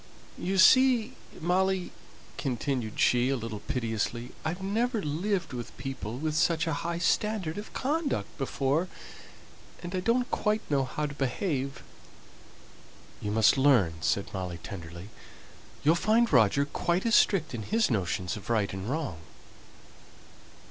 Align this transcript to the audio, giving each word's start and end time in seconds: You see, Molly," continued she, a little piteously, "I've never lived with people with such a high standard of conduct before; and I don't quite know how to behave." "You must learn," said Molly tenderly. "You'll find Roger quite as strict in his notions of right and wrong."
You 0.39 0.57
see, 0.57 1.13
Molly," 1.39 1.91
continued 2.35 2.99
she, 2.99 3.29
a 3.29 3.35
little 3.37 3.59
piteously, 3.59 4.31
"I've 4.43 4.59
never 4.63 4.99
lived 5.03 5.53
with 5.53 5.77
people 5.77 6.17
with 6.17 6.33
such 6.33 6.65
a 6.65 6.73
high 6.81 6.97
standard 6.97 7.59
of 7.59 7.71
conduct 7.73 8.35
before; 8.39 8.87
and 9.83 9.93
I 9.93 9.99
don't 9.99 10.31
quite 10.31 10.61
know 10.71 10.85
how 10.85 11.05
to 11.05 11.13
behave." 11.13 11.83
"You 13.21 13.29
must 13.29 13.59
learn," 13.59 13.93
said 14.01 14.33
Molly 14.33 14.57
tenderly. 14.63 15.09
"You'll 15.83 15.93
find 15.93 16.33
Roger 16.33 16.65
quite 16.65 17.05
as 17.05 17.13
strict 17.13 17.53
in 17.53 17.61
his 17.61 17.91
notions 17.91 18.35
of 18.35 18.49
right 18.49 18.73
and 18.73 18.89
wrong." 18.89 19.19